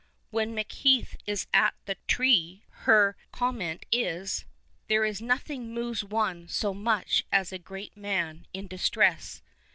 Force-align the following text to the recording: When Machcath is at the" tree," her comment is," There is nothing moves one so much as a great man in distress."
When 0.31 0.55
Machcath 0.55 1.15
is 1.27 1.45
at 1.53 1.75
the" 1.85 1.95
tree," 2.07 2.63
her 2.89 3.15
comment 3.31 3.85
is," 3.91 4.45
There 4.87 5.05
is 5.05 5.21
nothing 5.21 5.75
moves 5.75 6.03
one 6.03 6.47
so 6.47 6.73
much 6.73 7.23
as 7.31 7.51
a 7.51 7.59
great 7.59 7.95
man 7.95 8.47
in 8.51 8.65
distress." 8.65 9.43